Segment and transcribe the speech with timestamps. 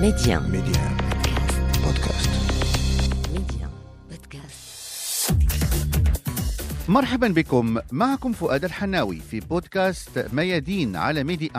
[0.00, 0.96] ميديان ميديان
[1.84, 2.30] بودكاست
[3.32, 3.70] ميديان
[4.10, 5.32] بودكاست
[6.88, 7.78] مرحبا بكم.
[7.92, 11.52] معكم فؤاد الحناوي في بودكاست ميادين على Médi1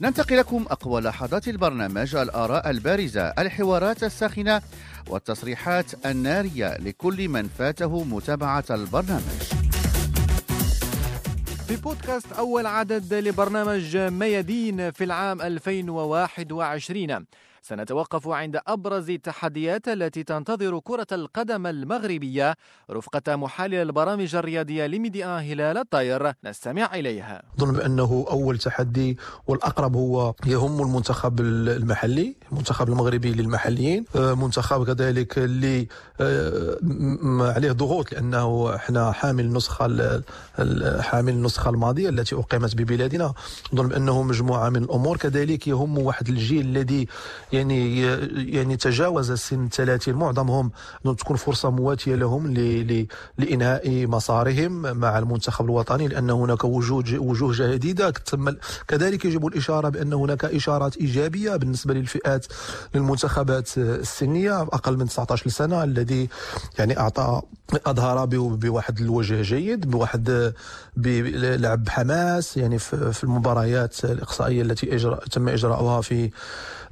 [0.00, 4.62] ننتقي لكم أقوى لحظات البرنامج الآراء البارزة الحوارات الساخنة
[5.08, 9.57] والتصريحات النارية لكل من فاته متابعة البرنامج.
[11.68, 17.24] في بودكاست أول عدد لبرنامج ميادين في العام 2021
[17.62, 22.56] سنتوقف عند أبرز التحديات التي تنتظر كرة القدم المغربية
[22.90, 26.32] رفقة محلل البرامج الرياضية لميديان هلال الطاير.
[26.44, 27.42] نستمع إليها.
[27.58, 35.38] أظن بأنه أول تحدي والأقرب هو يهم المنتخب المحلي المنتخب المغربي للمحليين آه، منتخب كذلك
[35.38, 35.86] اللي
[36.20, 36.76] آه،
[37.54, 40.22] عليه ضغوط لأنه إحنا حامل النسخة ال-
[40.58, 43.32] ال- حامل النسخة الماضية التي أقيمت ببلادنا.
[43.72, 47.06] أظن بأنه مجموعة من الأمور كذلك يهم واحد الجيل الذي
[47.52, 48.00] يعني
[48.52, 50.70] يعني تجاوز سن 30 معظمهم
[51.18, 52.54] تكون فرصة مواتية لهم
[53.38, 58.12] لإنهاء مسارهم مع المنتخب الوطني لأن هناك وجود وجوه جديدة.
[58.88, 62.46] كذلك يجب الإشارة بأن هناك إشارات إيجابية بالنسبة للفئات
[62.94, 64.62] للمنتخبات السنية.
[64.62, 66.28] أقل من 19 سنه الذي
[66.78, 67.42] يعني أعطى
[67.86, 70.52] أظهر بواحد الوجه جيد بواحد
[70.96, 76.30] بلعب بحماس يعني في المباريات الإقصائية التي اجرى تم إجراؤها في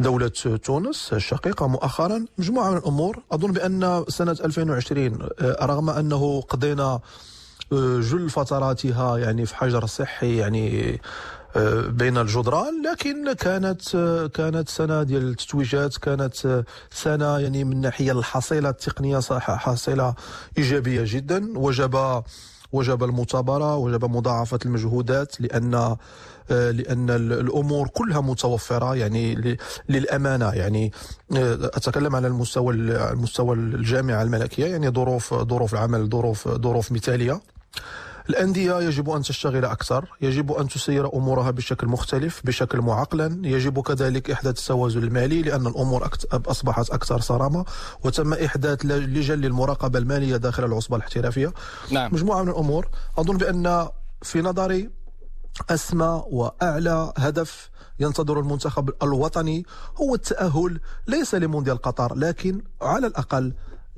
[0.00, 2.24] دولة تونس الشقيقة مؤخرا.
[2.38, 3.18] مجموعة من الأمور.
[3.32, 7.00] أظن بأن سنة 2020 آه، رغم أنه قضينا
[7.72, 11.00] آه، جل فتراتها يعني في حجر صحي يعني
[11.56, 13.82] آه، بين الجدران لكن كانت
[14.34, 20.14] كانت سنة ديال التتويجات كانت سنة يعني من الناحية الحصيلة التقنية صح حصيلة
[20.58, 21.58] إيجابية جدا.
[21.58, 22.22] وجب
[22.74, 25.74] وجب المثابرة وجب مضاعفة المجهودات لأن
[26.50, 29.56] آه، لأن ال- الأمور كلها متوفرة يعني
[29.88, 30.92] للأمانة يعني
[31.36, 37.40] آه، أتكلم على المستوى ال- المستوى الجامعة الملكية يعني ظروف ظروف العمل ظروف ظروف مثالية.
[38.28, 43.40] الأندية يجب أن تشتغل أكثر يجب أن تسير أمورها بشكل مختلف بشكل معقلا.
[43.48, 47.64] يجب كذلك إحداث التوازن المالي لأن الأمور أصبحت أكثر صرامة.
[48.04, 51.52] وتم إحداث ل- لجان للمراقبة المالية داخل العصبة الاحترافية.
[51.90, 52.14] نعم.
[52.14, 52.88] مجموعة من الأمور.
[53.18, 53.88] أظن بأن
[54.22, 54.90] في نظري
[55.70, 57.70] أسمى وأعلى هدف
[58.00, 59.66] ينتظر المنتخب الوطني
[60.00, 63.52] هو التأهل ليس لمونديال قطر لكن على الأقل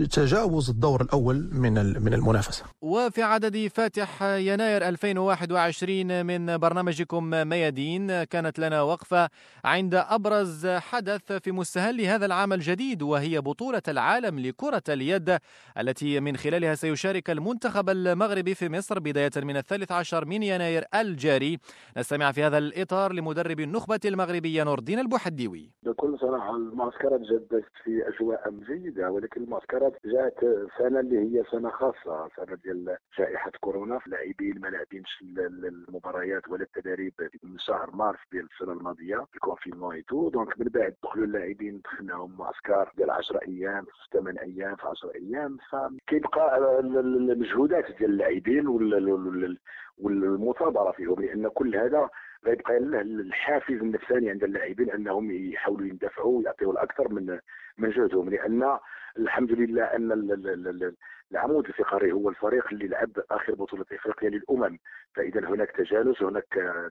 [0.05, 2.65] تجاوز الدور الأول من ال- من المنافسة.
[2.81, 8.25] وفي عدد فاتح يناير 2021 من برنامجكم ميادين.
[8.25, 9.29] كانت لنا وقفة
[9.65, 15.39] عند أبرز حدث في مستهل هذا العام الجديد وهي بطولة العالم لكرة اليد
[15.79, 21.59] التي من خلالها سيشارك المنتخب المغربي في مصر بداية من الثالث عشر من يناير الجاري.
[21.97, 25.71] نستمع في هذا الإطار لمدرب النخبة المغربية نور الدين البوحديوي.
[25.83, 32.29] بكل صراحة المعسكرات جدت في أجواء جيدة ولكن المعسكرات جاءت سنة اللي هي سنة خاصة
[32.37, 38.19] سنة ديال جائحة كورونا اللاعبين ما لاعبينش ال- ال- المباريات ولا التدريب من شهر مارس
[38.33, 43.11] ديال السنة الماضية ال confinement et tout donc من بعد دخلوا اللاعبين دخلناهم معسكر ديال
[43.11, 45.57] 10 أيام في 8 أيام في 10 أيام.
[45.71, 49.59] فكيبقى ال- ال- المجهودات ديال اللاعبين وال- وال-
[49.99, 52.09] والمثابرة فيهم لأن كل هذا
[52.47, 57.39] غيبقى ال- الحافز النفساني عند اللاعبين أنهم يحاولوا يندفعوا ويعطيوا الأكثر من
[57.79, 58.79] من جهدهم لأن
[59.19, 60.97] الحمد لله أن ال- ال- ال- ال-
[61.33, 64.79] العمود الفقري هو الفريق اللي لعب آخر بطولة إفريقيا للأمم.
[65.15, 66.47] فإذا هناك تجانس هناك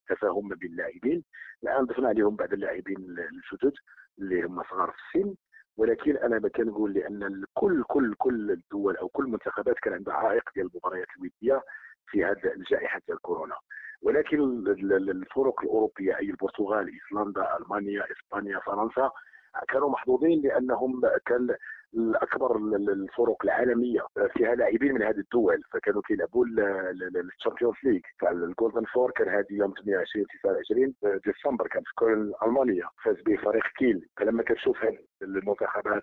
[0.08, 1.24] تفاهم بين اللاعبين.
[1.64, 3.74] الآن ضفنا عليهم بعض اللاعبين الجدد
[4.20, 5.36] اللي هم صغار في السن.
[5.78, 10.70] ولكن أنا كنقول لأن كل كل كل الدول أو كل المنتخبات كان عندها عائق ديال
[10.74, 11.62] المباريات الودية
[12.08, 13.56] في هذه الجائحة ديال كورونا.
[14.06, 19.12] ولكن ال- ال- الفرق الأوروبية أي البرتغال ايسلندا ألمانيا إسبانيا فرنسا
[19.68, 21.56] كانوا محظوظين لأنهم كان
[21.94, 24.02] الأكبر ال- ال- الفرق العالمية
[24.34, 25.62] فيها لاعبين من هذه الدول.
[25.72, 30.94] فكانوا كيلعبوا ال Champions League فال Final Four كان هذه يوم 28 29
[31.26, 32.88] ديسمبر كان في كولن ألمانيا.
[33.04, 34.08] فاز به فريق كيل.
[34.18, 34.86] فلما كتشوف
[35.22, 36.02] المنتخبات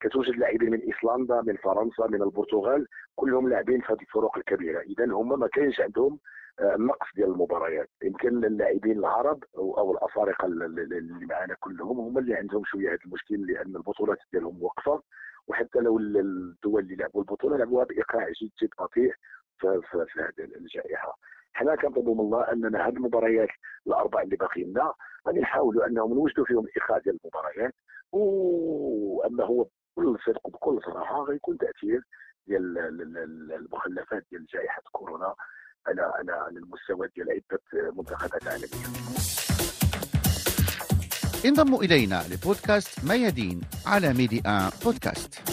[0.00, 4.80] كتوجد لاعبين من ايسلندا من فرنسا من البرتغال كلهم لاعبين في هذه الفرق الكبيرة.
[4.80, 6.18] اذا هم ما كاينش عندهم آه،
[6.60, 7.88] النقص ديال المباريات.
[8.02, 13.76] يمكن اللاعبين العرب أو الأفارقة اللي معنا كلهم هم اللي عندهم شوية هذا المشكل لأن
[13.76, 15.02] البطولات ديالهم واقفة.
[15.48, 18.28] وحتى لو ال- الدول اللي لعبوا البطولة لعبوها بإيقاع
[18.62, 19.12] جد بطيء
[19.58, 19.80] في,
[20.18, 21.18] هذه الجائحة.
[21.52, 23.48] حنا كنطلبوا من الله أننا هذه المباريات
[23.86, 24.94] الأربع اللي باقي لنا
[25.28, 27.74] غادي نحاولوا أنهم نوجدوا فيهم الايقاع ديال المباريات.
[28.12, 29.66] وأما هو
[29.96, 32.02] بكل صدق وبكل صراحة غيكون تأثير
[32.46, 35.34] ديال ال- ال- ال- المخلفات ديال جائحة كورونا
[35.86, 38.86] على على على المستوى ديال عده منتخبات عالمية.
[41.44, 45.51] انضموا إلينا لبودكاست ميادين على ميدي آن بودكاست.